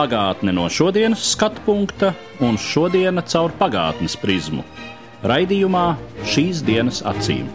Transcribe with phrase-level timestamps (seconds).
[0.00, 4.62] Pagātne no šodienas skatu punkta un šodienas caur pagātnes prizmu.
[5.28, 5.82] Raidījumā
[6.24, 7.50] šīs dienas acīm.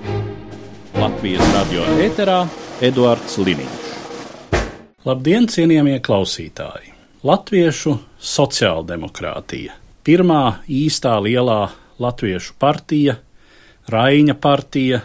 [0.94, 2.44] Latvijas radio eterā
[2.86, 3.88] Eduards Liniņš.
[5.10, 6.94] Labdien, cienījamie klausītāji!
[7.26, 9.74] Latviešu sociāldemokrātija.
[10.06, 11.64] Pirmā īstā lielā
[11.98, 13.18] latviešu partija,
[13.90, 15.02] Raina partija,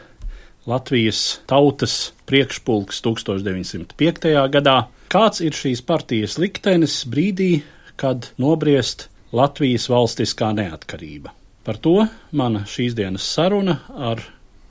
[0.70, 4.28] Latvijas tautas priekšpulks 1905.
[4.54, 4.76] gadā.
[5.10, 7.64] Kāds ir šīs partijas liktenis brīdī,
[7.98, 11.34] kad nobriest Latvijas valstiskā neatkarība?
[11.66, 14.22] Par to mana šīs dienas saruna ar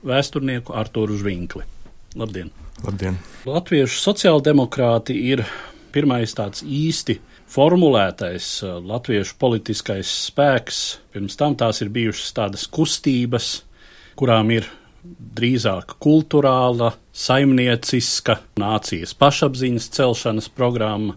[0.08, 1.68] vēsturnieku Arturu Zvinkli.
[2.16, 2.54] Labdien!
[2.86, 3.20] Labdien!
[3.50, 5.44] Latviešu sociāldemokrāti ir
[5.92, 7.20] pirmais tāds īsti
[7.52, 10.84] formulētais uh, latviešu politiskais spēks.
[11.12, 13.58] Pirms tam tās ir bijušas tādas kustības,
[14.16, 14.70] kurām ir
[15.04, 21.16] drīzāk kultūrāla, saimnieciska, nācijas pašapziņas celšanas programma,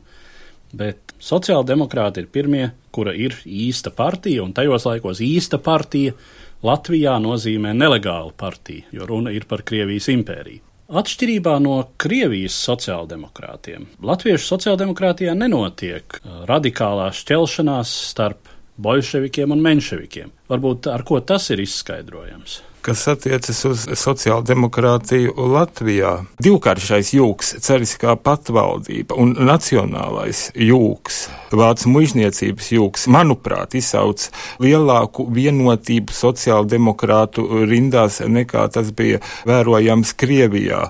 [0.72, 6.14] bet sociāldemokrāti ir pirmie, kura ir īsta partija, un tajos laikos īsta partija
[6.62, 10.62] Latvijā nozīmē nelegālu partiju, jo runa ir par Krievijas impēriju.
[10.92, 18.50] Atšķirībā no Krievijas sociāldemokrātiem, Latviešu sociāldemokrātijā nenotiek uh, radikālā šķelšanās starp
[18.82, 20.34] bolševikiem un menševikiem.
[20.52, 22.60] Varbūt ar ko tas ir izskaidrojams?
[22.82, 26.12] Kas attiecas uz sociāldemokrātiju Latvijā.
[26.42, 31.20] Divkāršais jūks, ceriskā patvaldība un nacionālais jūks,
[31.54, 34.26] vācu mužniecības jūks, manuprāt, izsauc
[34.62, 40.88] lielāku vienotību sociāldemokrātu rindās nekā tas bija vērojams Krievijā.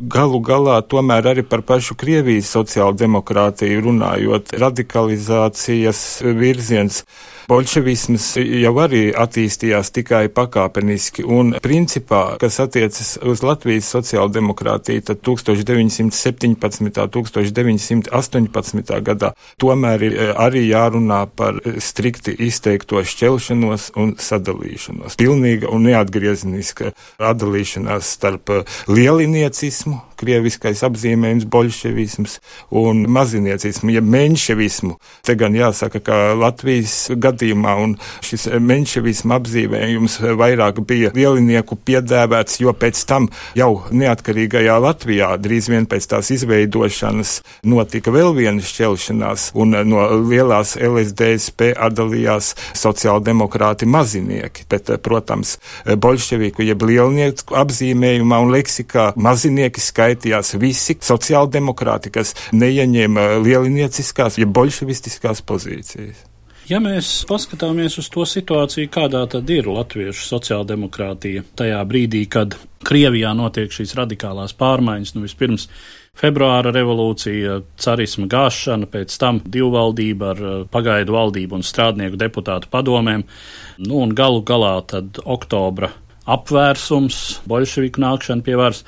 [0.00, 7.04] Galu galā tomēr arī par pašu Krievijas sociāldemokrātiju runājot, radikalizācijas virziens.
[7.48, 17.04] Bolševisms jau arī attīstījās tikai pakāpeniski, un principā, kas attiecas uz Latvijas sociāldemokrātiju, tad 1917.
[17.14, 19.00] 1918.
[19.04, 25.18] gadā tomēr ir arī jārunā par strikti izteikto šķelšanos un sadalīšanos.
[25.20, 28.50] Pilnīga un neatgriezeniska atdalīšanās starp
[28.88, 32.38] lieliniecismu, krieviskais apzīmējums, bolševisms
[32.74, 34.96] un maziniecismu, ja menševismu.
[35.24, 42.74] Te gan jāsaka, ka Latvijas gadījumā un šis menševisma apzīmējums vairāk bija lielinieku piedēvēts, jo
[42.76, 47.36] pēc tam jau neatkarīgajā Latvijā drīz vien pēc tās izveidošanas
[47.68, 56.84] notika vēl viena šķelšanās un no lielās LSDSP atdalījās sociāldemokrāti mazinieki, bet, protams, bolševiku jeb
[56.86, 66.24] lielnieku apzīmējumā un leksikā mazinieki skaitās skaitījās visi sociāldemokrāti, kas neieņēma lielinieciskās, ja bolševistiskās pozīcijas.
[66.68, 73.34] Ja mēs paskatāmies uz to situāciju, kādā tad ir latviešu sociāldemokrātija tajā brīdī, kad Krievijā
[73.36, 75.66] notiek šīs radikālās pārmaiņas, nu vispirms
[76.20, 83.26] februāra revolūcija, carisma gāšana, pēc tam divvaldība ar pagaidu valdību un strādnieku deputātu padomēm,
[83.84, 85.92] nu un galu galā tad oktobra
[86.24, 88.84] apvērsums, bolševiku nākšana pie varas.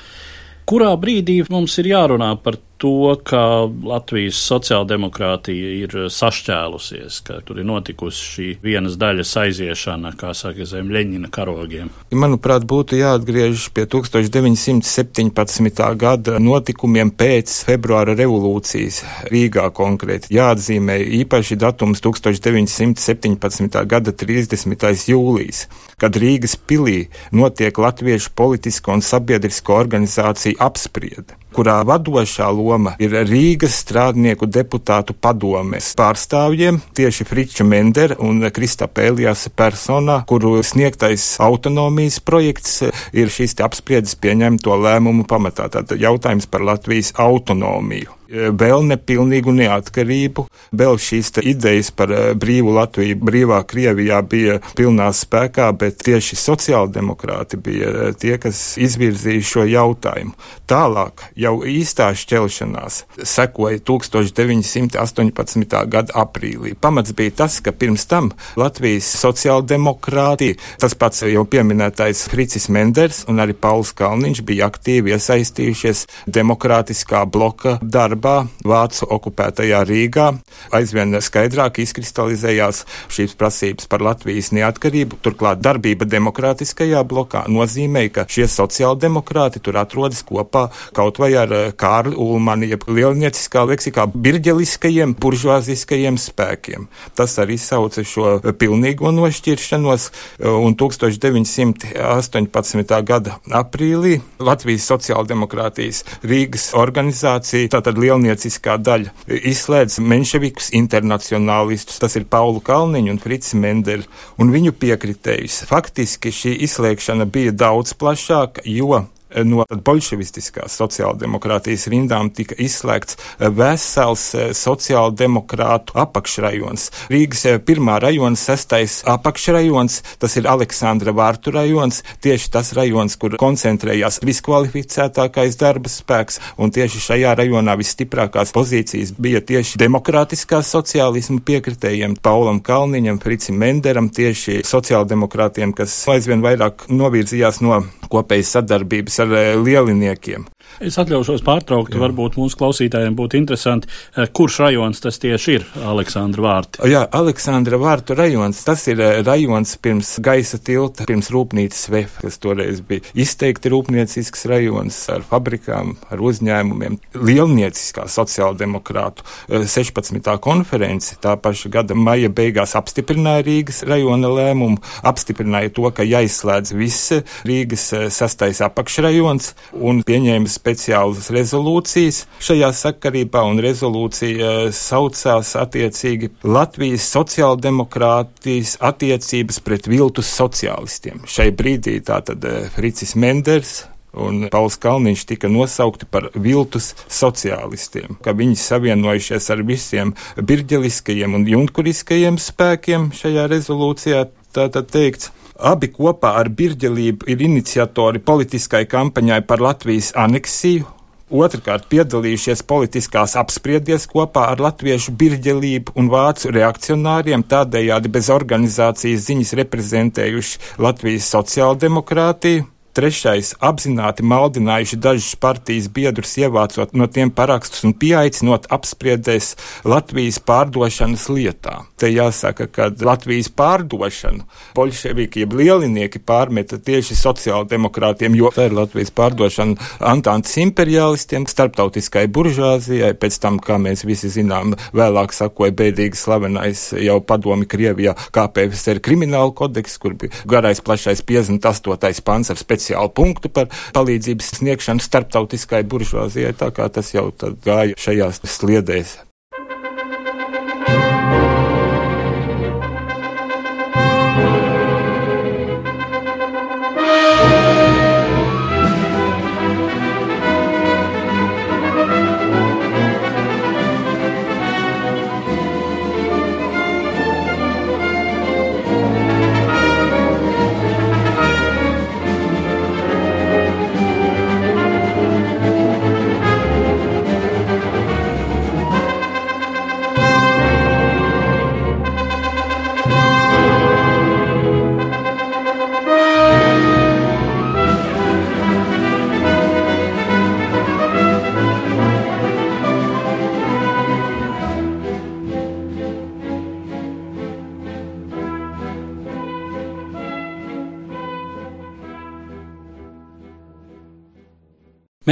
[0.66, 3.40] Kurā brīdī mums ir jārunā par to, ka
[3.86, 10.90] Latvijas sociāldemokrātija ir sašķēlusies, ka tur ir notikusi šī vienas daļas aiziešana, kā saka, zem
[10.92, 11.90] Leņķina karogiem.
[12.12, 15.96] Manuprāt, būtu jāatgriežas pie 1917.
[16.00, 18.96] gada notikumiem pēc februāra revolūcijas
[19.32, 20.34] Rīgā konkrēti.
[20.36, 23.86] Jāatzīmē īpaši datums 1917.
[23.88, 25.10] gada 30.
[25.12, 25.58] jūlijas,
[26.00, 26.98] kad Rīgas pilī
[27.32, 35.92] notiek Latviešu politisko un sabiedrisko organizāciju apspriede kurā vadošā loma ir Rīgas strādnieku deputātu padomes
[35.98, 42.82] pārstāvjiem, tieši Friča Mendera un Kristapa Elijasa personā, kuru sniegtais autonomijas projekts
[43.16, 45.70] ir šīs apspriedes pieņemto lēmumu pamatā.
[45.72, 50.46] Tātad jautājums par Latvijas autonomiju vēl nepilnīgu neatkarību,
[50.76, 57.60] vēl šīs idejas par eh, brīvu Latviju, brīvā Krievijā bija pilnā spēkā, bet tieši sociāldemokrāti
[57.62, 60.34] bija eh, tie, kas izvirzīja šo jautājumu.
[60.66, 65.76] Tālāk jau īstā šķelšanās sekoja 1918.
[65.92, 66.74] gada aprīlī.
[66.80, 73.40] Pamats bija tas, ka pirms tam Latvijas sociāldemokrāti, tas pats jau pieminētais Fricis Menders un
[73.42, 80.38] arī Pauls Kalniņš bija aktīvi iesaistījušies demokrātiskā bloka darbā darbā Vācu okupētajā Rīgā.
[80.74, 85.16] Aizvien skaidrāk izkristalizējās šīs prasības par Latvijas neatkarību.
[85.22, 91.72] Turklāt darbība demokrātiskajā blokā nozīmē, ka šie sociāldemokrāti tur atrodas kopā kaut vai ar eh,
[91.76, 96.86] Kārli Ulmani, jeb lielnieciskā leksikā birģeliskajiem, buržuāziskajiem spēkiem.
[97.14, 100.10] Tas arī sauca šo pilnīgo nošķiršanos,
[100.46, 103.02] un 1918.
[103.06, 109.12] gada aprīlī Latvijas sociāldemokrātijas Rīgas organizācija, tātad lielnieciskā daļa,
[109.52, 114.06] izslēdz menševikus internacionālistus, tas ir Paulu Kalniņu un Frits Mendeli,
[114.40, 115.64] un viņu piekritējus.
[115.70, 119.04] Faktiski šī izslēgšana bija daudz plašāka, jo
[119.44, 126.88] no bolševistiskās sociāldemokrātijas rindām tika izslēgts eh, vesels eh, sociāldemokrātu apakšrajons.
[127.12, 133.36] Rīgas eh, pirmā rajona sestais apakšrajons, tas ir Aleksandra Vārtu rajons, tieši tas rajons, kur
[133.40, 142.16] koncentrējās viskvalificētākais darba spēks, un tieši šajā rajonā visstiprākās pozīcijas bija tieši demokrātiskā sociālismu piekritējiem
[142.22, 149.62] Paulam Kalniņam, Fricim Menderam, tieši sociāldemokrātiem, kas aizvien vairāk novirzījās no kopējas sadarbības ar eh,
[149.62, 150.46] lieliniekiem.
[150.76, 152.00] Es atļaušos pārtraukt, Jā.
[152.02, 156.82] varbūt mūsu klausītājiem būtu interesanti, eh, kurš rajons tas tieši ir Aleksandra Vārti.
[156.90, 162.36] Jā, Aleksandra Vārtu rajons, tas ir eh, rajons pirms gaisa tilta, pirms rūpnīcas VF, kas
[162.42, 166.98] toreiz bija izteikti rūpniecisks rajons ar fabrikām, ar uzņēmumiem.
[167.16, 170.20] Lielnieciskā sociāldemokrātu 16.
[170.44, 177.16] konference tā paša gada maija beigās apstiprināja Rīgas rajona lēmumu, apstiprināja to, ka jāizslēdz viss
[177.48, 188.76] Rīgas sastais apakšrajons un pieņēma speciālas rezolūcijas šajā sakarībā, un rezolūcija saucās attiecīgi Latvijas sociāldemokrātijas
[188.84, 191.22] attiecības pret viltus sociālistiem.
[191.30, 193.84] Šai brīdī tātad eh, Fricis Menders,
[194.16, 201.46] un Pauls Kalniņš tika nosaukti par viltus sociālistiem, ka viņi savienojušies ar visiem birģeliskajiem un
[201.52, 204.26] junkuriskajiem spēkiem šajā rezolūcijā.
[204.56, 210.84] Tātad teikts, Abi kopā ar Birģelību ir iniciatori politiskai kampaņai par Latvijas aneksiju.
[211.26, 219.52] Otrakārt, piedalījušies politiskās apspriedies kopā ar latviešu birģelību un vācu reakcionāriem, tādējādi bez organizācijas ziņas
[219.58, 222.68] reprezentējuši Latvijas sociāldemokrātiju.
[222.96, 229.50] Trešais- apzināti maldinājuši dažus partijas biedrus, ievācot no tiem parakstus un pieaicinot apspriedēs
[229.84, 231.84] Latvijas pārdošanas lietā.
[232.00, 239.12] Te jāsaka, ka Latvijas pārdošanu bolševiki, jeb lielinieki pārmeta tieši sociāldemokrātiem, jo tā ir Latvijas
[239.12, 246.94] pārdošana Antantes imperialistiem, starptautiskai buržāzijai, pēc tam, kā mēs visi zinām, vēlāk sakoja bēdīgi slavenais
[246.96, 252.24] jau padomi Krievijā KPFSR krimināla kodeks, kur bija garais plašais 58.
[252.24, 257.32] pants ar speciālu speciālu punktu par palīdzības sniegšanu starptautiskai buržuāzijai, tā kā tas jau
[257.64, 259.18] gāja šajās sliedēs.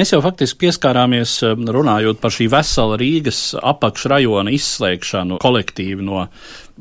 [0.05, 6.27] Mēs jau faktiski pieskārāmies um, runājot par šī vesela Rīgas apakšrajona izslēgšanu kolektīvi no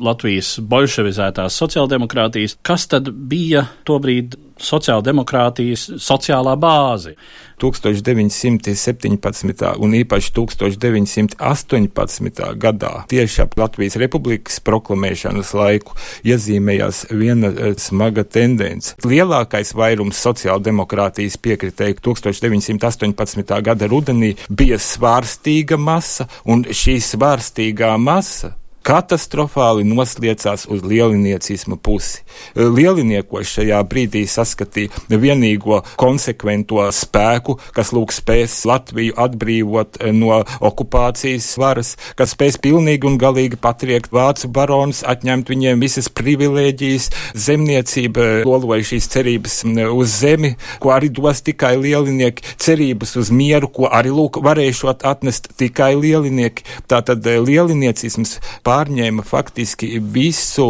[0.01, 2.57] Latvijas bolševizētās sociāldemokrātijas.
[2.65, 7.13] Kas tad bija tobrīd sociāldemokrātijas sociālā bāze?
[7.61, 9.77] 1917.
[9.79, 12.57] un īpaši 1918.
[12.59, 15.91] gadā tieši ap Latvijas republikas proklamēšanas laiku
[16.25, 18.95] iezīmējās viena eh, smaga tendence.
[19.05, 23.61] Lielākais vairums sociāldemokrātijas piekritēju 1918.
[23.69, 32.21] gada rudenī bija svārstīga masa, un šī svārstīgā masa katastrofāli nosliecās uz lieliniecisma pusi.
[32.55, 41.93] Lieliniekos šajā brīdī saskatīja vienīgo konsekvento spēku, kas lūk spēs Latviju atbrīvot no okupācijas varas,
[42.19, 47.09] kas spēs pilnīgi un galīgi patriekt vācu baronus, atņemt viņiem visas privilēģijas,
[47.45, 49.59] zemniecība loloja šīs cerības
[49.93, 55.53] uz zemi, ko arī dos tikai lielinieki, cerības uz mieru, ko arī lūk varēšot atnest
[55.59, 56.67] tikai lielinieki.
[56.91, 58.37] Tātad lieliniecisms
[58.73, 60.67] pārņēma faktiski visu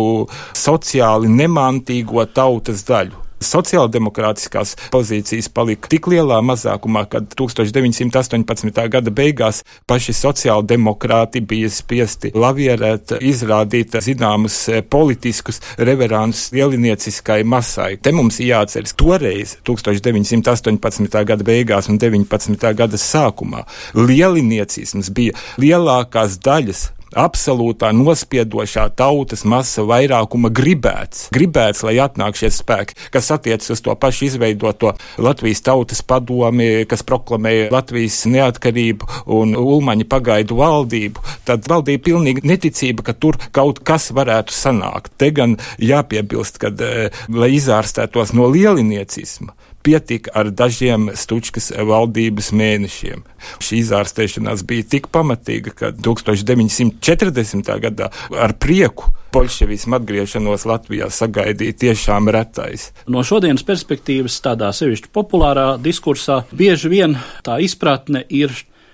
[0.59, 8.87] sociāli nemantīgo tautas daļu sociāldemokrātiskās pozīcijas palika tik lielā mazākumā, ka 1918.
[8.93, 14.57] gada beigās paši sociāldemokrāti bija spiesti lavierēt, izrādīt zināmus
[14.89, 17.97] politiskus reverānus lielinieciskai masai.
[18.01, 21.23] Te mums jāatceras toreiz, 1918.
[21.27, 22.73] gada beigās un 19.
[22.79, 23.67] gada sākumā,
[23.99, 26.89] lieliniecisms bija lielākās daļas
[27.19, 31.27] absolūtā nospiedošā tautas masa vairākuma gribēts.
[31.35, 34.93] Gribēts, lai atnāk šie spēki, kas attiecas uz to pašu izveidoto
[35.23, 41.23] Latvijas tautas padomi, kas proklamēja Latvijas neatkarību un Ulmaņa pagaidu valdību.
[41.47, 45.13] Tad valdīja pilnīgi neticība, ka tur kaut kas varētu sanākt.
[45.17, 53.23] Te gan jāpiebilst, ka, eh, lai izārstētos no lieliniecisma, pietika ar dažiem Stučkas valdības mēnešiem.
[53.63, 57.73] Šī izārstēšanās bija tik pamatīga, ka 1940.
[57.83, 62.91] gadā ar prieku bolševismu atgriešanos Latvijā sagaidīja tiešām retais.
[63.09, 68.53] No šodienas perspektīvas, tādā sevišķi populārā diskursā, bieži vien tā izpratne ir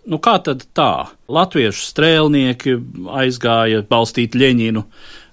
[0.10, 1.12] Nu, kā tad tā?
[1.30, 2.72] Latviešu strēlnieki
[3.20, 4.82] aizgāja balstīt Ļeņinu,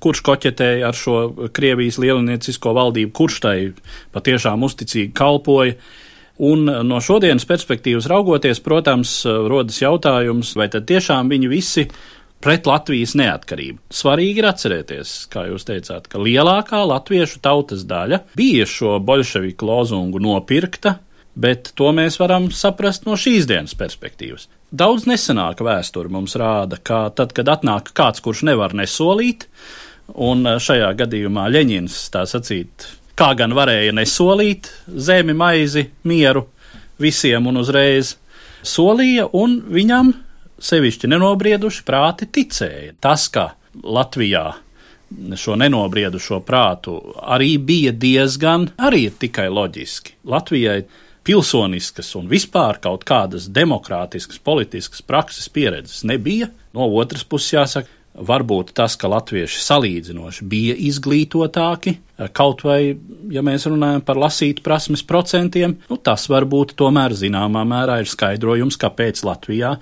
[0.02, 3.56] kurš koķetēja ar šo Krievijas lielniecisko valdību, kurš tai
[4.16, 5.76] patiešām uzticīgi kalpoja.
[6.46, 11.86] Un no šodienas perspektīvas raugoties, protams, rodas jautājums, vai tad tiešām viņi visi
[12.44, 13.80] pret Latvijas neatkarību.
[13.88, 20.20] Svarīgi ir atcerēties, kā jūs teicāt, ka lielākā latviešu tautas daļa bija šo bolševiku lozungu
[20.22, 20.98] nopirkta,
[21.36, 24.48] bet to mēs varam saprast no šīs dienas perspektīvas.
[24.74, 29.46] Daudz nesenāka vēsture mums rāda, ka tad, kad atnāk kāds, kurš nevar nesolīt,
[30.10, 36.48] un šajā gadījumā Ļeņins tā sacīt, kā gan varēja nesolīt zemi, maizi, mieru
[36.98, 38.16] visiem un uzreiz
[38.66, 40.12] solīja, un viņam
[40.58, 42.96] sevišķi nenobrieduši prāti ticēja.
[43.00, 43.52] Tas, ka
[43.84, 44.48] Latvijā
[45.38, 50.16] šo nenobriedušo prātu arī bija diezgan, arī tikai loģiski.
[50.26, 50.80] Latvijai
[51.26, 56.50] pilsoniskas un vispār kaut kādas demokrātiskas, politiskas prakses pieredzes nebija.
[56.76, 61.98] No otras puses, jāsaka, varbūt tas, ka latvieši salīdzinoši bija izglītotāki,
[62.36, 62.96] kaut vai,
[63.32, 68.78] ja mēs runājam par lasīt prasmes procentiem, nu, tas varbūt tomēr zināmā mērā ir skaidrojums,
[68.80, 69.74] kāpēc Latvijā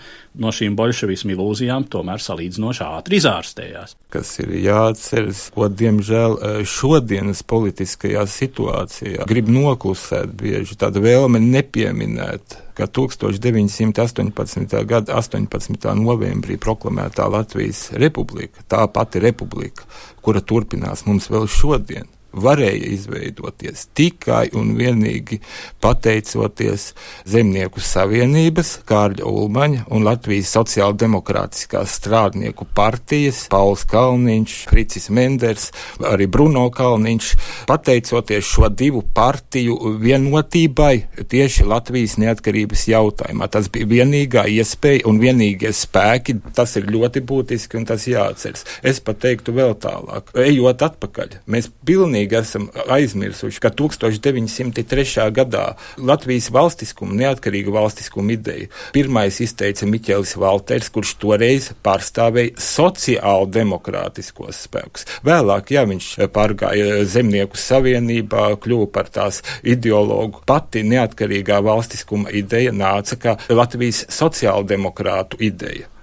[0.42, 3.94] no šīm bolševismu ilūzijām tomēr salīdzinoši ātri izārstējās.
[4.14, 12.86] Kas ir jāatceras, ko diemžēl šodienas politiskajā situācijā grib noklusēt bieži tāda vēlme nepieminēt ka
[12.90, 14.84] 1918.
[14.84, 15.94] gada 18.
[15.94, 19.86] novembrī proklamētā Latvijas republika, tā pati republika,
[20.24, 25.40] kura turpinās mums vēl šodien, varēja izveidoties tikai un vienīgi
[25.82, 26.90] pateicoties
[27.28, 35.70] Zemnieku savienības, Kārļa Ulmaņa un Latvijas sociāldemokrātiskās strādnieku partijas, Pauls Kalniņš, Fricis Menders,
[36.04, 37.30] arī Bruno Kalniņš,
[37.70, 43.48] pateicoties šo divu partiju vienotībai tieši Latvijas neatkarības jautājumā.
[43.52, 48.66] Tas bija vienīgā iespēja un vienīgie spēki, tas ir ļoti būtiski un tas jāatceras.
[48.82, 55.30] Es pat teiktu vēl tālāk, ejot atpakaļ, mēs pilnīgi pilnīgi esam aizmirsuši, ka 1903.
[55.34, 64.64] gadā Latvijas valstiskuma, neatkarīga valstiskuma ideja pirmais izteica Miķelis Valters, kurš toreiz pārstāvēja sociāli demokrātiskos
[64.66, 65.06] spēkus.
[65.24, 70.42] Vēlāk, jā, viņš pārgāja Zemnieku savienībā, kļuva par tās ideologu.
[70.46, 75.93] Pati neatkarīgā valstiskuma ideja nāca kā Latvijas sociāldemokrātu ideja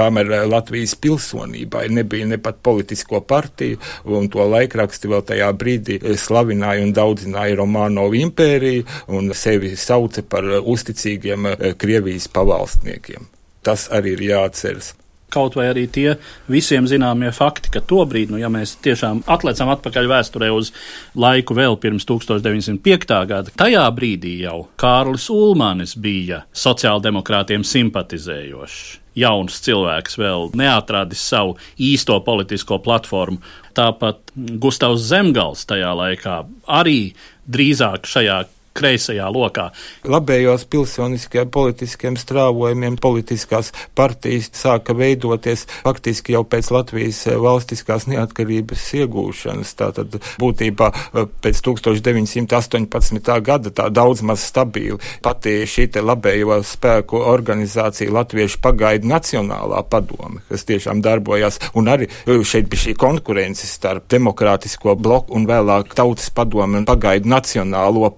[0.00, 6.00] kamēr eh, Latvijas pilsonībai nebija ne pat politisko partiju, un to laikraksti vēl tajā brīdī
[6.00, 13.28] eh, slavināja un daudzināja Romānovu impēriju un sevi sauca par eh, uzticīgiem Krievijas pavalstniekiem.
[13.64, 14.94] Tas arī ir jāatceras
[15.30, 16.16] kaut vai arī tie
[16.50, 20.72] visiem zināmie fakti, ka tobrīd, nu, ja mēs tiešām atliecam atpakaļ vēsturē uz
[21.14, 23.14] laiku vēl pirms 1905.
[23.30, 32.18] gada, tajā brīdī jau Kārlis Ulmanis bija sociāldemokrātiem simpatizējošs jauns cilvēks vēl neatradis savu īsto
[32.26, 33.40] politisko platformu.
[33.76, 36.40] Tāpat Gustavs Zemgals tajā laikā
[36.80, 37.12] arī
[37.50, 38.42] drīzāk šajā
[38.76, 39.70] kreisajā lokā.
[40.06, 49.74] Labējos pilsoniskajiem politiskiem strāvojumiem politiskās partijas sāka veidoties faktiski jau pēc Latvijas valstiskās neatkarības iegūšanas.
[49.80, 53.32] Tātad būtībā eh, pēc 1918.
[53.46, 60.44] gada tā daudz maz stabili pati šī te labējo spēku organizācija Latviešu pagaidu nacionālā padome,
[60.48, 65.94] kas tiešām darbojās, un arī eh, šeit bija šī konkurence starp demokrātisko bloku un vēlāk
[65.98, 68.08] tautas padomi un pagaidu nacionālo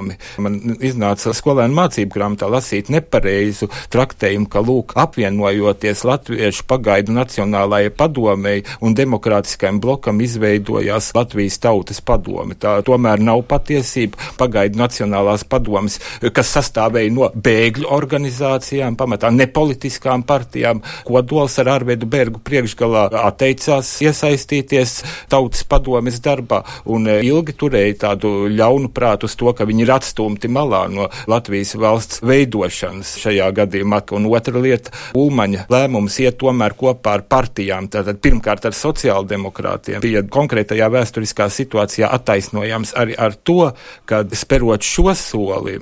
[0.00, 0.16] padomi.
[0.38, 8.64] Man iznāca skolēnu mācību grāmatā lasīt nepareizu traktējumu, ka lūk, apvienojoties Latviešu pagaidu nacionālajai padomei
[8.80, 12.54] un demokrātiskajam blokam izveidojās Latvijas tautas padome.
[12.54, 14.18] Tā tomēr nav patiesība.
[14.40, 15.98] Pagaidu nacionālās padomes,
[16.32, 25.00] kas sastāvēja no bēgļu organizācijām, pamatā nepolitiskām partijām, kodols ar Arvedu Bergu priekšgalā atteicās iesaistīties
[25.30, 29.89] tautas padomes darbā un e, ilgi turēja tādu ļaunu prātu uz to, ka viņi ir
[29.94, 34.00] atstumti malā no Latvijas valsts veidošanas šajā gadījumā.
[34.16, 37.88] Un otra lieta- Ulmaņa lēmums iet tomēr kopā ar partijām.
[37.88, 43.72] Tātad pirmkārt ar sociāldemokrātiem bija konkrētajā vēsturiskā situācijā attaisnojams arī ar to,
[44.06, 45.78] ka sperot šo soli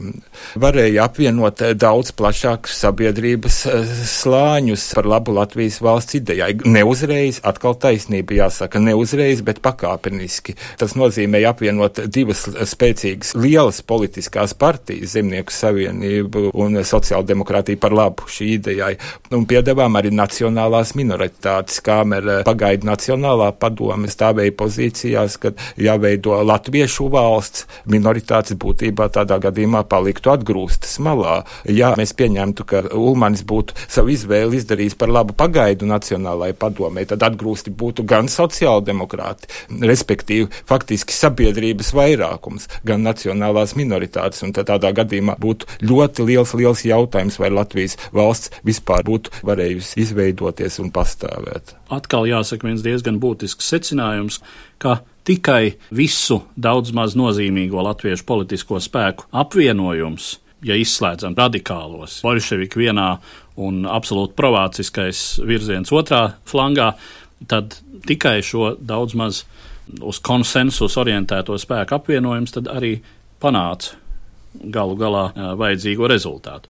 [0.58, 6.54] varēja apvienot daudz plašākus sabiedrības eh, slāņus par labu Latvijas valsts idejai.
[6.64, 10.56] Neuzreiz, atkal taisnība jāsaka, neuzreiz, bet pakāpeniski.
[10.80, 18.50] Tas nozīmēja apvienot divas spēcīgas lielas politiskās partijas, Zemnieku savienību un sociāldemokrātiju par labu šī
[18.58, 18.92] idejai.
[19.34, 27.66] Un piedevām arī nacionālās minoritātes, kāmera pagaidu nacionālā padome stāvēja pozīcijās, ka jāveido latviešu valsts,
[27.90, 31.40] minoritātes būtībā tādā gadījumā paliktu atgrūstas malā.
[31.66, 37.26] Ja mēs pieņemtu, ka Ulmanis būtu savu izvēli izdarījis par labu pagaidu nacionālajai padomē, tad
[37.26, 39.50] atgrūsti būtu gan sociāldemokrāti,
[39.82, 43.87] respektīvi faktiski sabiedrības vairākums, gan nacionālās minoritātes.
[44.44, 50.78] Un tādā gadījumā būtu ļoti liels, liels jautājums, vai Latvijas valsts vispār būtu varējusi izveidoties
[50.82, 51.74] un pastāvēt.
[51.94, 54.40] Atkal jāsaka viens diezgan būtisks secinājums,
[54.82, 63.10] ka tikai visu daudz maz nozīmīgo latviešu politisko spēku apvienojums, ja izslēdzam radikālos, bolševiku vienā
[63.58, 66.92] un absolūti provāciskais virziens otrā flangā,
[67.50, 67.76] tad
[68.08, 69.44] tikai šo daudz maz
[70.04, 72.98] uz konsensus orientēto spēku apvienojums tad arī
[73.42, 73.98] panāca
[74.74, 75.28] galu galā
[75.58, 76.68] vajadzīgo rezultātu.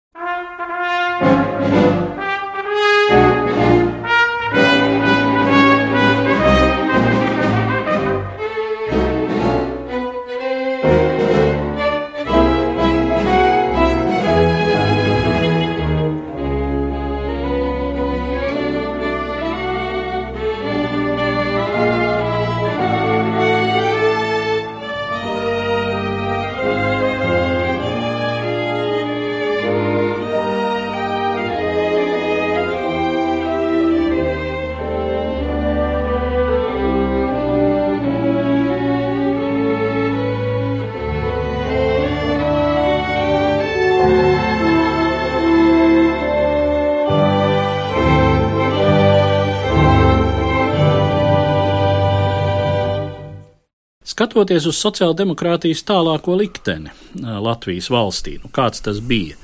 [54.32, 56.88] Skatoties uz sociāldemokrātijas tālāko likteni
[57.20, 59.36] Latvijas valstī, nu kāds tas bija?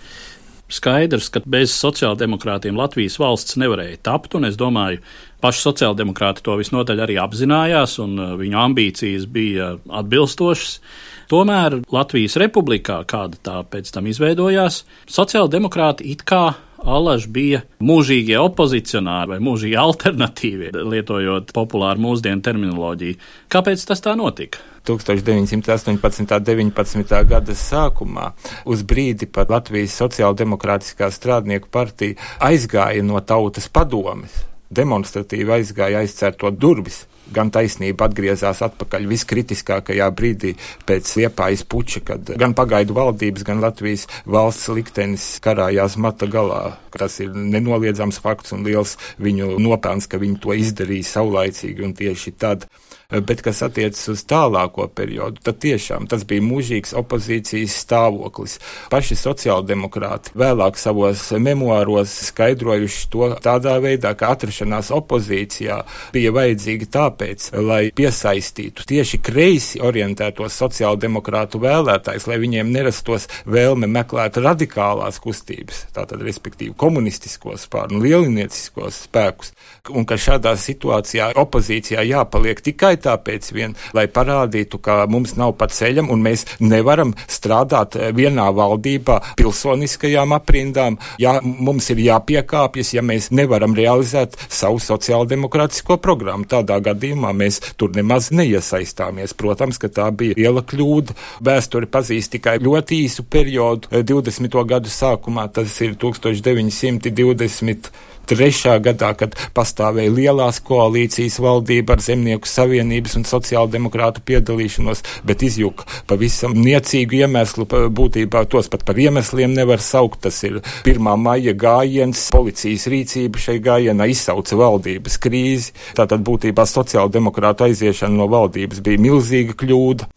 [0.72, 5.02] Skaidrs, ka bez sociāldemokrātiem Latvijas valsts nevarēja tapt, un es domāju,
[5.44, 10.80] paši sociāldemokrāti to visnotaļ arī apzinājās, un viņu ambīcijas bija atbilstošas.
[11.28, 16.46] Tomēr Latvijas republikā, kāda tā pēc tam izveidojās, sociāldemokrāti it kā
[16.88, 23.20] Alaž bija mūžīgie opozicionāri vai mūžīgi alternatīvie, lietojot populāru mūsdienu terminoloģiju.
[23.52, 24.62] Kāpēc tas tā notika?
[24.88, 25.92] 1918.
[25.92, 27.20] un 19.
[27.28, 28.32] gada sākumā,
[28.66, 37.06] uz brīdi pat Latvijas Sociāldemokrātiskā strādnieku partija aizgāja no tautas padomes, demonstratīvi aizgāja aizcērto durvis
[37.34, 40.54] gan taisnība atgriezās atpakaļ viskritiskākajā brīdī
[40.88, 46.78] pēc liepājas puča, kad gan pagaidu valdības, gan Latvijas valsts liktenis karājās mata galā.
[46.94, 52.36] Tas ir nenoliedzams fakts un liels viņu nopelns, ka viņi to izdarīja saulaicīgi un tieši
[52.40, 52.68] tad.
[53.08, 58.58] Bet, kas attiecas uz tālāko periodu, tad tiešām tas bija mūžīgs opozīcijas stāvoklis.
[58.92, 65.78] Paši sociāldemokrāti vēlāk savos memoāros skaidrojuši to tādā veidā, ka atrašanās opozīcijā
[66.12, 74.42] bija vajadzīga tāpēc, lai piesaistītu tieši kreisi orientētos sociāldemokrātu vēlētājus, lai viņiem nerastos vēlme meklēt
[74.44, 79.56] radikālās kustības, tātad, respektīvi, komunistiskos spārnu, lielinieciskos spēkus,
[79.96, 85.70] un ka šādā situācijā opozīcijā jāpaliek tikai tāpēc vien, lai parādītu, ka mums nav pa
[85.72, 90.98] ceļam un mēs nevaram strādāt vienā valdībā pilsoniskajām aprindām.
[91.22, 96.48] Ja mums ir jāpiekāpjas, ja mēs nevaram realizēt savu sociāldemokrātisko programmu.
[96.50, 99.36] Tādā gadījumā mēs tur nemaz neiesaistāmies.
[99.38, 101.16] Protams, ka tā bija liela kļūda.
[101.48, 104.60] Vēsture pazīst tikai ļoti īsu periodu, 20.
[104.68, 107.92] gadu sākumā, tas ir 1920.
[108.28, 116.56] Gadā, kad pastāvēja lielās koalīcijas valdība ar Zemnieku savienības un sociāldemokrātu piedalīšanos, bet izjuka pavisam
[116.58, 120.22] niecīgu iemeslu, būtībā tos pat par iemesliem nevar saukt.
[120.28, 121.00] Tas ir 1.
[121.22, 125.74] maija gājiens, policijas rīcība šai gājienā izsauca valdības krīzi.
[125.98, 130.12] Tātad būtībā sociāldemokrāta aiziešana no valdības bija milzīga kļūda.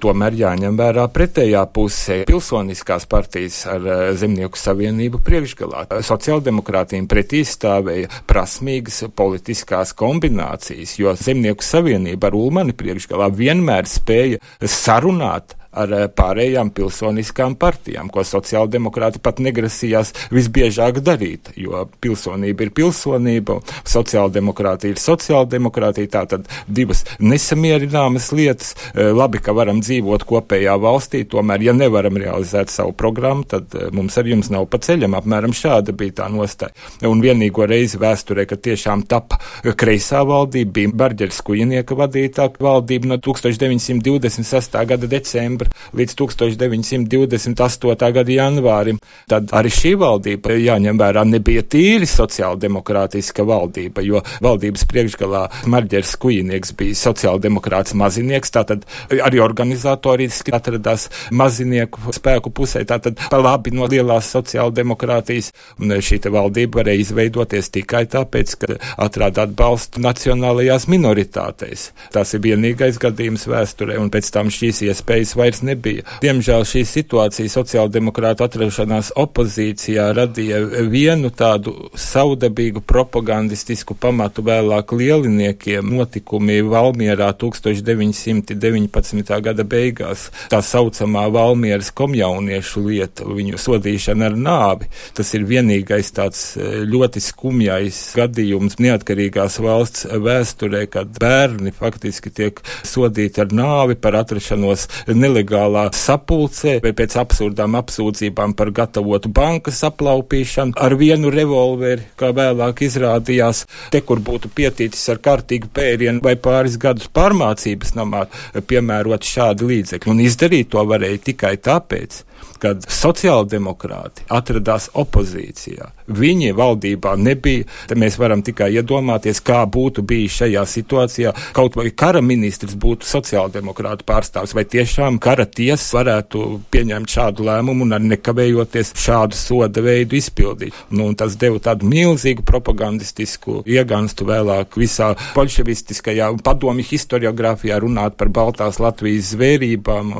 [0.00, 5.84] Tomēr jāņem vērā pretējā pusē- pilsoniskās partijas ar eh, Zemnieku savienību priekšgalā.
[6.06, 15.59] Sociāldemokrātiem pretī stāvēja prasmīgas politiskās kombinācijas, jo Zemnieku savienība ar Ulmani priekšgalā vienmēr spēja sarunāt
[15.72, 23.60] ar eh, pārējām pilsoniskām partijām, ko sociāldemokrāti pat negrasījās visbiežāk darīt, jo pilsonība ir pilsonība,
[23.88, 28.74] sociāldemokrātija ir sociāldemokrātija, tā tad divas nesamierināmas lietas.
[28.94, 33.88] Eh, labi, ka varam dzīvot kopējā valstī, tomēr, ja nevaram realizēt savu programmu, tad eh,
[33.94, 35.14] mums ar jums nav pa ceļam.
[35.20, 36.74] Apmēram šāda bija tā nostāja.
[37.06, 39.38] Un vienīgo reizi vēsturē, kad tiešām tapa
[39.78, 44.78] kreisā valdība, bija Barģeris Kujinieka vadītā valdība no 1926.
[44.90, 48.12] gada decembra decembra līdz 1928.
[48.12, 48.98] gada janvārim.
[49.28, 56.74] Tad arī šī valdība, jāņem vērā, nebija tīri sociāldemokrātiska valdība, jo valdības priekšgalā Marģers Kujinieks
[56.78, 64.30] bija sociāldemokrāts mazinieks, tātad arī organizatoriski atradās mazinieku spēku pusē, tātad pa labi no lielās
[64.34, 71.90] sociāldemokrātijas, un šī valdība varēja izveidoties tikai tāpēc, ka atrada atbalstu nacionālajās minoritātēs.
[72.14, 76.04] Tas ir vienīgais gadījums vēsturē, un pēc tam šīs iespējas vairs vairs nebija.
[76.22, 80.60] Diemžēl šī situācija sociāldemokrāta atrašanās opozīcijā radīja
[80.90, 89.40] vienu tādu saudabīgu propagandistisku pamatu vēlāk lieliniekiem notikumi Valmierā 1919.
[89.42, 90.30] gada beigās.
[90.50, 94.86] Tā saucamā Valmieras komjauniešu lieta, viņu sodīšana ar nāvi.
[95.16, 102.60] Tas ir vienīgais tāds e, ļoti skumjais gadījums neatkarīgās valsts vēsturē, kad bērni faktiski tiek
[102.86, 109.82] sodīti ar nāvi par atrašanos nelegāli nelegālā sapulcē vai pēc absurdām apsūdzībām par gatavotu bankas
[109.84, 116.36] aplaupīšanu ar vienu revolveri, kā vēlāk izrādījās, te, kur būtu pietīcis ar kārtīgu pērienu vai
[116.36, 118.26] pāris gadus pārmācības namā,
[118.66, 120.10] piemērot šādi līdzekļi.
[120.10, 122.24] Un izdarīt to varēja tikai tāpēc,
[122.60, 125.90] kad sociāldemokrāti atradās opozīcijā.
[126.10, 127.66] Viņi valdībā nebija.
[127.90, 131.34] Tad mēs varam tikai iedomāties, kā būtu bijis šajā situācijā.
[131.56, 137.86] Kaut vai kara ministrs būtu sociāldemokrāta pārstāvs, vai tiešām kara tiesa varētu pieņemt šādu lēmumu
[137.86, 140.76] un ar nekavējoties šādu soda veidu izpildīt.
[140.94, 148.80] Nu, tas deva tādu milzīgu propagandistisku ieganstu vēlāk visā bolševistiskajā padomju historiografijā runāt par Baltās
[148.82, 150.14] Latvijas zvērībām.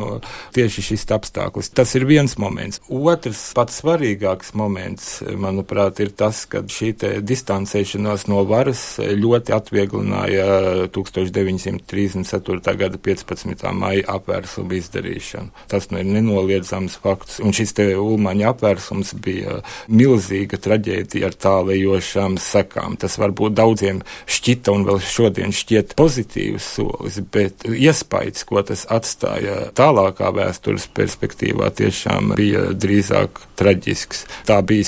[0.55, 1.73] Tieši šis apstākļus.
[1.75, 2.81] Tas ir viens moments.
[2.91, 5.09] Otrs, pats svarīgāks moments,
[5.41, 6.93] manuprāt, ir tas, ka šī
[7.27, 10.47] distancēšanās no varas ļoti atvieglināja
[10.95, 12.75] 1934.
[12.81, 13.67] gada 15.
[13.77, 15.53] maija apvērsumu izdarīšanu.
[15.71, 17.41] Tas nu ir nenoliedzams fakts.
[17.45, 22.99] Un šis te Ulmaņa apvērsums bija milzīga traģēdija ar tālējošām sekām.
[23.01, 29.71] Tas varbūt daudziem šķita un vēl šodien šķiet pozitīvs solis, bet iespējas, ko tas atstāja
[29.77, 34.25] tālākā vēstures perspektīvā, tiešām bija drīzāk traģisks.
[34.49, 34.87] Tā bija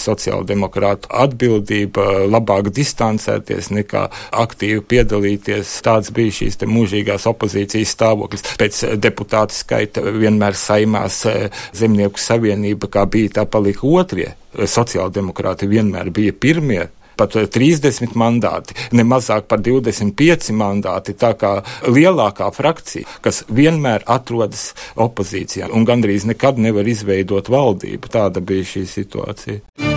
[0.83, 5.83] sociāldemokrāta atbildība, labāk distancēties nekā aktīvi piedalīties.
[5.83, 8.43] Tāds bija šīs mūžīgās opozīcijas stāvoklis.
[8.59, 14.35] Pēc deputātu skaita vienmēr saimās eh, Zemnieku savienība, kā bija tā palika otrie.
[14.53, 21.15] Sociāldemokrāti vienmēr bija pirmie pat 30 mandāti, ne mazāk par 25 mandāti.
[21.15, 28.13] Tā kā lielākā frakcija, kas vienmēr atrodas opozīcijā un gandrīz nekad nevar izveidot valdību.
[28.13, 29.92] Tāda bija šī situācija.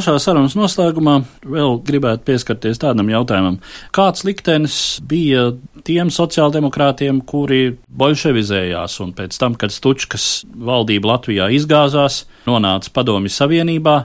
[0.00, 3.58] Pašā sarunas noslēgumā vēl gribētu pieskarties tādam jautājumam,
[3.92, 5.42] kāds liktenis bija
[5.84, 13.98] tiem sociāldemokrātiem, kuri bolševizējās un pēc tam, kad Stučkas valdība Latvijā izgāzās, nonāca Padomju Savienībā.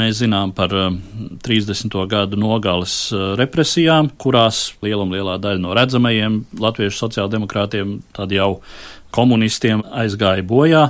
[0.00, 1.98] Mēs zinām par 30.
[2.08, 8.54] gadu nogales eh, represijām, kurās liela un lielā daļa no redzamajiem latviešu sociāldemokrātiem, tad jau
[9.12, 10.86] komunistiem aizgāja bojā.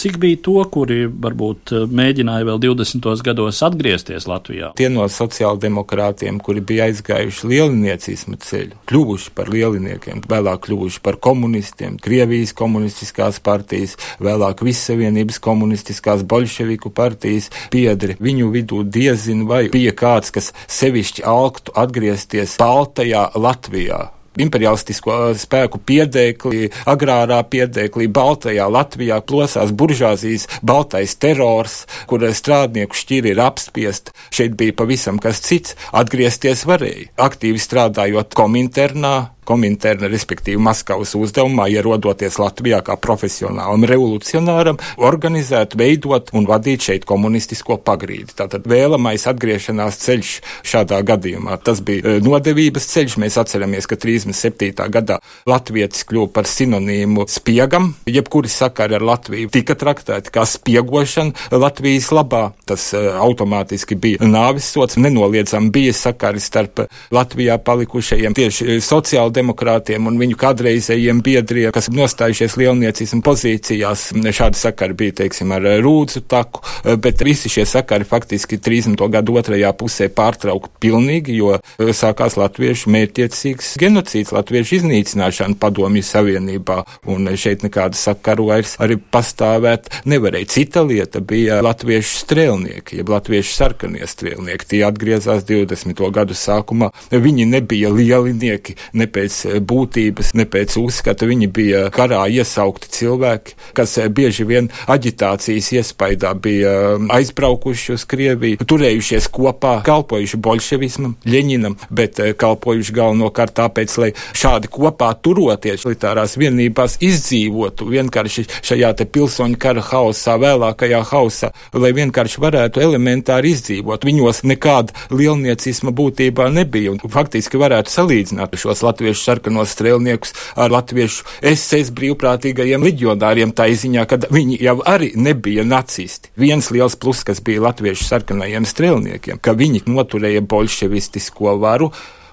[0.00, 3.08] Cik bija to, kuri varbūt eh, mēģināja vēl 20.
[3.26, 4.70] gados atgriezties Latvijā?
[4.78, 11.98] Tie no sociāldemokrātiem, kuri bija aizgājuši lielniecismu ceļu, kļuvuši par lieliniekiem, vēlāk kļuvuši par komunistiem,
[12.00, 18.16] Krievijas komunistiskās partijas, vēlāk Vissavienības komunistiskās bolševiku partijas biedri.
[18.20, 24.06] Viņu vidū diezin vai bija kāds, kas sevišķi alktu atgriezties Baltajā Latvijā
[24.38, 33.34] imperialistisko uh, spēku piedēklī, agrārā piedēklī, Baltajā Latvijā plosās buržāzijas baltais terors, kur strādnieku šķiri
[33.34, 34.14] ir apspiest.
[34.30, 35.76] Šeit bija pavisam kas cits.
[35.96, 37.10] Atgriezties varēja.
[37.20, 39.14] Aktīvi strādājot kominternā,
[39.44, 47.78] Kominterna, respektīvi Maskavas uzdevumā, ierodoties Latvijā kā profesionālam revolucionāram, organizēt, veidot un vadīt šeit komunistisko
[47.84, 48.34] pagrīdi.
[48.38, 50.32] Tātad vēlamais atgriešanās ceļš
[50.66, 51.58] šādā gadījumā.
[51.64, 53.18] Tas bija e, nodevības ceļš.
[53.20, 54.72] Mēs atceramies, ka 37.
[54.92, 57.94] gadā latvietis kļuva par sinonīmu spiegam.
[58.10, 62.44] Jebkuri sakari ar Latviju tika traktēti kā spiegošana Latvijas labā.
[62.68, 64.98] Tas uh, automātiski bija nāvis sots.
[65.00, 72.56] Nenoliedzami bija sakari starp Latvijā palikušajiem tieši sociāli demokrātiem un viņu kādreizējiem biedriem, kas nostājušies
[72.60, 74.10] lielniecismu pozīcijās.
[74.40, 76.62] Šādi sakari bija, teiksim, ar Rūdzu taku,
[77.02, 79.00] bet visi šie sakari faktiski 30.
[79.12, 81.58] gadu otrajā pusē pārtraukt pilnīgi, jo
[81.96, 89.90] sākās latviešu mērķiecīgs genocīds, latviešu iznīcināšana padomju savienībā, un šeit nekāda sakaru vairs arī pastāvēt
[90.08, 90.50] nevarēja.
[90.56, 94.68] Cita lieta bija latviešu strēlnieki, jeb latviešu sarkanie strēlnieki.
[94.70, 96.00] Tie atgriezās 20.
[96.14, 96.88] gadu sākumā.
[97.10, 101.28] Viņi nebija lielinieki ne pēc pēc eh, būtības, ne pēc uzskata.
[101.28, 108.06] Viņi bija karā iesaukti cilvēki, kas eh, bieži vien aģitācijas iespaidā bija um, aizbraukuši uz
[108.10, 115.84] Krieviju, turējušies kopā, kalpojuši bolševismam, Ļeņinam, bet eh, kalpojuši galvenokārt tāpēc, lai šādi kopā turoties
[115.86, 123.52] militārās vienībās izdzīvotu vienkārši šajā te pilsoņu kara hausā, vēlākajā hausā, lai vienkārši varētu elementāri
[123.54, 124.06] izdzīvot.
[124.06, 130.70] Viņos nekāda lielniecisma būtībā nebija un faktiski varētu salīdzināt šos latviešu latviešu sarkanos strēlniekus ar
[130.70, 136.30] latviešu SS brīvprātīgajiem leģionāriem tā izziņā, ka viņi jau arī nebija nacisti.
[136.36, 141.90] Viens liels plus, kas bija latviešu sarkanajiem strēlniekiem, ka viņi noturēja bolševistisko varu,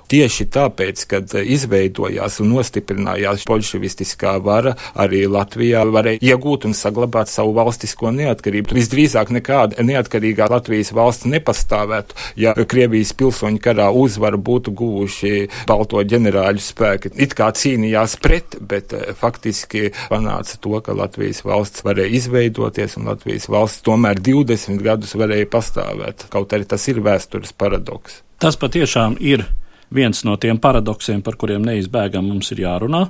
[0.07, 7.51] Tieši tāpēc, kad izveidojās un nostiprinājās bolševistiskā vara, arī Latvijā varēja iegūt un saglabāt savu
[7.57, 8.77] valstisko neatkarību.
[8.77, 15.33] Visdrīzāk nekāda neatkarīgā Latvijas valsts nepastāvētu, ja Krievijas pilsoņu karā uzvaru būtu guvuši
[15.67, 17.11] balto ģenerāļu spēki.
[17.19, 23.11] It kā cīnījās pret, bet eh, faktiski panāca to, ka Latvijas valsts varēja izveidoties un
[23.11, 26.29] Latvijas valsts tomēr 20 gadus varēja pastāvēt.
[26.31, 28.21] Kaut arī tas ir vēstures paradoks.
[28.39, 29.47] Tas patiešām ir
[29.93, 33.03] viens no tiem paradoksiem, par kuriem neizbēgam mums ir jārunā,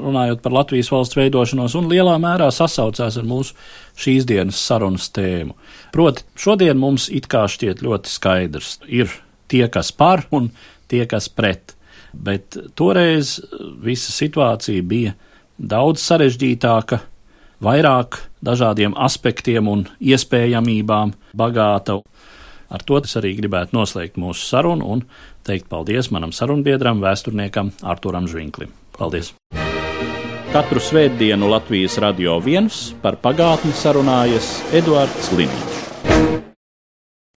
[0.00, 3.54] runājot par Latvijas valsts veidošanos, un lielā mērā sasaucās ar mūsu
[4.00, 5.56] šīs dienas sarunas tēmu.
[5.94, 9.12] Proti, šodien mums it kā šķiet ļoti skaidrs, ir
[9.48, 10.50] tie, kas par un
[10.90, 11.76] tie, kas pret,
[12.12, 13.38] bet toreiz
[13.82, 15.14] visa situācija bija
[15.56, 17.00] daudz sarežģītāka,
[17.64, 22.00] vairāk dažādiem aspektiem un iespējamībām bagāta.
[22.70, 25.04] Ar to es arī gribētu noslēgt mūsu sarunu un
[25.46, 28.74] teikt paldies manam sarunbiedram, vēsturniekam Arturam Žvinklim.
[28.98, 29.34] Paldies!
[30.54, 36.45] Katru svētdienu Latvijas radio viens par pagātni sarunājas Eduards Līniņš.